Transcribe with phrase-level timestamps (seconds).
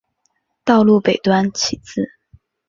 [0.65, 2.01] 道路北端起自。